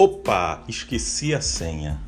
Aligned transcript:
Opa, 0.00 0.62
esqueci 0.68 1.34
a 1.34 1.40
senha. 1.40 1.98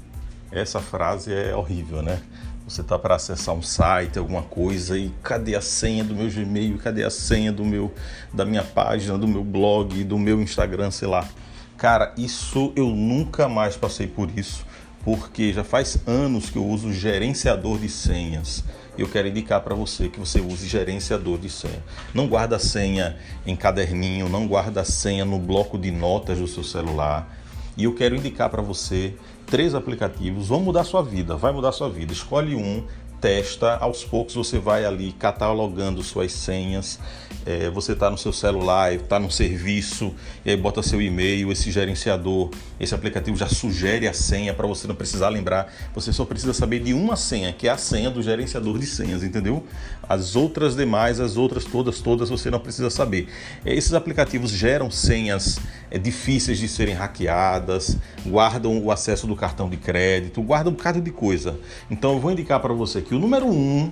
Essa 0.52 0.78
frase 0.78 1.34
é 1.34 1.56
horrível, 1.56 2.02
né? 2.02 2.22
Você 2.64 2.84
tá 2.84 2.96
para 2.96 3.16
acessar 3.16 3.52
um 3.52 3.62
site, 3.62 4.16
alguma 4.16 4.42
coisa 4.42 4.96
e 4.96 5.12
cadê 5.24 5.56
a 5.56 5.60
senha 5.60 6.04
do 6.04 6.14
meu 6.14 6.30
Gmail? 6.30 6.78
Cadê 6.78 7.02
a 7.02 7.10
senha 7.10 7.50
do 7.50 7.64
meu 7.64 7.92
da 8.32 8.44
minha 8.44 8.62
página, 8.62 9.18
do 9.18 9.26
meu 9.26 9.42
blog, 9.42 10.04
do 10.04 10.16
meu 10.16 10.40
Instagram, 10.40 10.92
sei 10.92 11.08
lá. 11.08 11.28
Cara, 11.76 12.14
isso 12.16 12.72
eu 12.76 12.86
nunca 12.86 13.48
mais 13.48 13.76
passei 13.76 14.06
por 14.06 14.30
isso, 14.38 14.64
porque 15.04 15.52
já 15.52 15.64
faz 15.64 15.98
anos 16.06 16.48
que 16.48 16.58
eu 16.58 16.64
uso 16.64 16.92
gerenciador 16.92 17.76
de 17.76 17.88
senhas. 17.88 18.62
Eu 18.96 19.08
quero 19.08 19.26
indicar 19.26 19.62
para 19.62 19.74
você 19.74 20.08
que 20.08 20.20
você 20.20 20.40
use 20.40 20.68
gerenciador 20.68 21.38
de 21.38 21.50
senha. 21.50 21.82
Não 22.14 22.28
guarda 22.28 22.54
a 22.54 22.60
senha 22.60 23.16
em 23.44 23.56
caderninho, 23.56 24.28
não 24.28 24.46
guarda 24.46 24.82
a 24.82 24.84
senha 24.84 25.24
no 25.24 25.40
bloco 25.40 25.76
de 25.76 25.90
notas 25.90 26.38
do 26.38 26.46
seu 26.46 26.62
celular 26.62 27.39
e 27.76 27.84
eu 27.84 27.94
quero 27.94 28.16
indicar 28.16 28.48
para 28.50 28.62
você 28.62 29.14
três 29.46 29.74
aplicativos, 29.74 30.48
vão 30.48 30.60
mudar 30.60 30.84
sua 30.84 31.02
vida, 31.02 31.36
vai 31.36 31.52
mudar 31.52 31.72
sua 31.72 31.88
vida. 31.88 32.12
Escolhe 32.12 32.54
um, 32.54 32.86
testa, 33.20 33.76
aos 33.76 34.02
poucos 34.02 34.34
você 34.34 34.58
vai 34.58 34.84
ali 34.84 35.12
catalogando 35.12 36.02
suas 36.02 36.32
senhas. 36.32 36.98
É, 37.46 37.70
você 37.70 37.92
está 37.92 38.10
no 38.10 38.18
seu 38.18 38.32
celular, 38.32 38.92
está 38.92 39.18
no 39.18 39.30
serviço, 39.30 40.14
e 40.44 40.50
aí 40.50 40.56
bota 40.56 40.82
seu 40.82 41.00
e-mail, 41.00 41.50
esse 41.50 41.70
gerenciador, 41.70 42.50
esse 42.78 42.94
aplicativo 42.94 43.36
já 43.36 43.48
sugere 43.48 44.06
a 44.06 44.12
senha 44.12 44.52
para 44.52 44.66
você 44.66 44.86
não 44.86 44.94
precisar 44.94 45.30
lembrar. 45.30 45.72
Você 45.94 46.12
só 46.12 46.24
precisa 46.24 46.52
saber 46.52 46.80
de 46.80 46.92
uma 46.92 47.16
senha, 47.16 47.52
que 47.52 47.66
é 47.66 47.70
a 47.70 47.78
senha 47.78 48.10
do 48.10 48.22
gerenciador 48.22 48.78
de 48.78 48.86
senhas, 48.86 49.22
entendeu? 49.22 49.64
As 50.06 50.36
outras 50.36 50.76
demais, 50.76 51.18
as 51.18 51.36
outras 51.36 51.64
todas, 51.64 52.00
todas 52.00 52.28
você 52.28 52.50
não 52.50 52.60
precisa 52.60 52.90
saber. 52.90 53.28
É, 53.64 53.74
esses 53.74 53.94
aplicativos 53.94 54.50
geram 54.50 54.90
senhas 54.90 55.58
é, 55.90 55.98
difíceis 55.98 56.58
de 56.58 56.68
serem 56.68 56.94
hackeadas, 56.94 57.96
guardam 58.26 58.82
o 58.82 58.90
acesso 58.90 59.26
do 59.26 59.34
cartão 59.34 59.68
de 59.68 59.76
crédito, 59.76 60.42
guardam 60.42 60.72
um 60.72 60.76
bocado 60.76 61.00
de 61.00 61.10
coisa. 61.10 61.58
Então 61.90 62.12
eu 62.12 62.20
vou 62.20 62.30
indicar 62.30 62.60
para 62.60 62.74
você 62.74 63.00
que 63.00 63.09
que 63.10 63.14
o 63.16 63.18
número 63.18 63.48
um, 63.48 63.90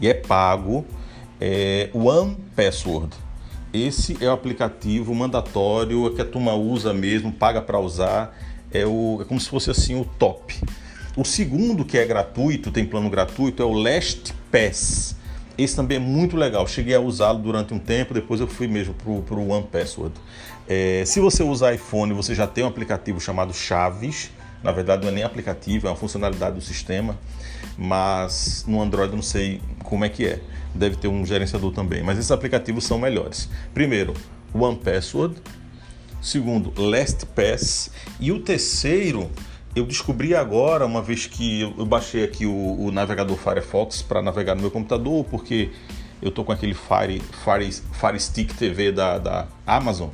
e 0.00 0.08
é 0.08 0.14
pago, 0.14 0.86
é 1.38 1.90
One 1.92 2.34
Password. 2.56 3.14
Esse 3.74 4.16
é 4.24 4.26
o 4.26 4.32
aplicativo 4.32 5.14
mandatório 5.14 6.10
que 6.14 6.22
a 6.22 6.24
turma 6.24 6.54
usa 6.54 6.94
mesmo, 6.94 7.30
paga 7.30 7.60
para 7.60 7.78
usar. 7.78 8.34
É, 8.72 8.86
o, 8.86 9.18
é 9.20 9.24
como 9.26 9.38
se 9.38 9.50
fosse 9.50 9.70
assim 9.70 10.00
o 10.00 10.06
top. 10.06 10.58
O 11.14 11.26
segundo, 11.26 11.84
que 11.84 11.98
é 11.98 12.06
gratuito, 12.06 12.70
tem 12.70 12.86
plano 12.86 13.10
gratuito, 13.10 13.62
é 13.62 13.66
o 13.66 13.72
LastPass. 13.74 15.14
Esse 15.58 15.76
também 15.76 15.98
é 15.98 16.00
muito 16.00 16.34
legal. 16.34 16.66
Cheguei 16.66 16.94
a 16.94 17.00
usá-lo 17.00 17.40
durante 17.40 17.74
um 17.74 17.78
tempo, 17.78 18.14
depois 18.14 18.40
eu 18.40 18.46
fui 18.46 18.66
mesmo 18.66 18.94
para 18.94 19.34
o 19.34 19.50
One 19.50 19.66
Password. 19.70 20.14
É, 20.66 21.02
se 21.04 21.20
você 21.20 21.42
usar 21.42 21.74
iPhone, 21.74 22.14
você 22.14 22.34
já 22.34 22.46
tem 22.46 22.64
um 22.64 22.68
aplicativo 22.68 23.20
chamado 23.20 23.52
Chaves 23.52 24.30
na 24.62 24.72
verdade, 24.72 25.02
não 25.02 25.10
é 25.10 25.14
nem 25.14 25.24
aplicativo, 25.24 25.86
é 25.86 25.90
uma 25.90 25.96
funcionalidade 25.96 26.54
do 26.54 26.60
sistema, 26.60 27.18
mas 27.76 28.64
no 28.66 28.80
Android 28.80 29.10
eu 29.10 29.16
não 29.16 29.22
sei 29.22 29.60
como 29.82 30.04
é 30.04 30.08
que 30.08 30.26
é. 30.26 30.40
Deve 30.74 30.96
ter 30.96 31.08
um 31.08 31.24
gerenciador 31.24 31.72
também, 31.72 32.02
mas 32.02 32.18
esses 32.18 32.30
aplicativos 32.30 32.84
são 32.84 32.98
melhores. 32.98 33.48
Primeiro, 33.72 34.14
One 34.52 34.76
Password. 34.76 35.36
Segundo, 36.20 36.72
LastPass. 36.80 37.90
E 38.18 38.32
o 38.32 38.40
terceiro, 38.40 39.30
eu 39.76 39.84
descobri 39.84 40.34
agora, 40.34 40.86
uma 40.86 41.02
vez 41.02 41.26
que 41.26 41.60
eu 41.60 41.84
baixei 41.84 42.24
aqui 42.24 42.46
o, 42.46 42.80
o 42.80 42.90
navegador 42.90 43.36
Firefox 43.36 44.00
para 44.00 44.22
navegar 44.22 44.54
no 44.54 44.62
meu 44.62 44.70
computador, 44.70 45.24
porque 45.24 45.70
eu 46.22 46.30
tô 46.30 46.42
com 46.42 46.52
aquele 46.52 46.74
Fire, 46.74 47.20
Fire, 47.44 47.70
Fire 47.92 48.18
Stick 48.18 48.54
TV 48.54 48.90
da, 48.90 49.18
da 49.18 49.46
Amazon 49.66 50.08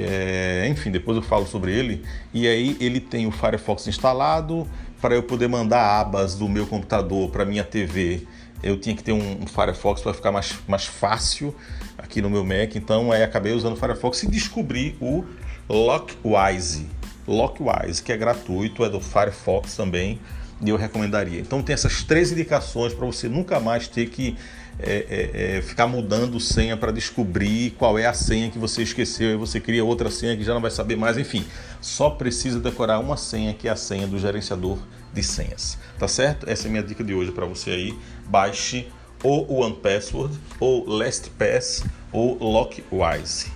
que 0.00 0.06
é, 0.06 0.66
enfim, 0.68 0.90
depois 0.90 1.16
eu 1.16 1.22
falo 1.22 1.46
sobre 1.46 1.72
ele. 1.72 2.02
E 2.32 2.46
aí 2.46 2.76
ele 2.80 3.00
tem 3.00 3.26
o 3.26 3.30
Firefox 3.30 3.86
instalado 3.86 4.66
para 5.00 5.14
eu 5.14 5.22
poder 5.22 5.48
mandar 5.48 6.00
abas 6.00 6.34
do 6.34 6.48
meu 6.48 6.66
computador 6.66 7.30
para 7.30 7.44
minha 7.44 7.64
TV. 7.64 8.26
Eu 8.62 8.78
tinha 8.78 8.94
que 8.94 9.02
ter 9.02 9.12
um, 9.12 9.46
Firefox 9.46 10.02
para 10.02 10.12
ficar 10.12 10.32
mais, 10.32 10.58
mais 10.66 10.86
fácil 10.86 11.54
aqui 11.96 12.20
no 12.20 12.28
meu 12.28 12.44
Mac, 12.44 12.76
então 12.76 13.12
aí 13.12 13.22
acabei 13.22 13.52
usando 13.52 13.74
o 13.74 13.76
Firefox 13.76 14.22
e 14.22 14.26
descobri 14.26 14.96
o 15.00 15.24
Lockwise. 15.68 16.86
Lockwise, 17.26 18.02
que 18.02 18.12
é 18.12 18.16
gratuito, 18.16 18.84
é 18.84 18.90
do 18.90 19.00
Firefox 19.00 19.76
também, 19.76 20.18
eu 20.64 20.76
recomendaria. 20.76 21.40
Então 21.40 21.62
tem 21.62 21.72
essas 21.72 22.02
três 22.02 22.32
indicações 22.32 22.92
para 22.92 23.06
você 23.06 23.28
nunca 23.28 23.58
mais 23.58 23.88
ter 23.88 24.08
que 24.08 24.36
é, 24.78 25.06
é, 25.10 25.56
é, 25.58 25.62
ficar 25.62 25.86
mudando 25.86 26.40
senha 26.40 26.76
para 26.76 26.90
descobrir 26.90 27.72
qual 27.72 27.98
é 27.98 28.06
a 28.06 28.14
senha 28.14 28.50
que 28.50 28.58
você 28.58 28.82
esqueceu 28.82 29.30
e 29.30 29.36
você 29.36 29.60
cria 29.60 29.84
outra 29.84 30.10
senha 30.10 30.36
que 30.36 30.42
já 30.42 30.54
não 30.54 30.60
vai 30.60 30.70
saber 30.70 30.96
mais. 30.96 31.18
Enfim, 31.18 31.44
só 31.80 32.10
precisa 32.10 32.58
decorar 32.58 32.98
uma 32.98 33.16
senha 33.16 33.52
que 33.52 33.68
é 33.68 33.70
a 33.70 33.76
senha 33.76 34.06
do 34.06 34.18
gerenciador 34.18 34.78
de 35.12 35.22
senhas. 35.22 35.78
Tá 35.98 36.08
certo? 36.08 36.48
Essa 36.48 36.66
é 36.66 36.68
a 36.68 36.70
minha 36.70 36.82
dica 36.82 37.04
de 37.04 37.12
hoje 37.12 37.32
para 37.32 37.46
você 37.46 37.70
aí. 37.70 37.98
Baixe 38.26 38.86
ou 39.22 39.46
o 39.50 39.60
OnePassword, 39.60 40.38
ou 40.58 40.88
LastPass, 40.88 41.84
ou 42.10 42.38
Lockwise. 42.38 43.52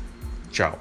Tchau! 0.50 0.78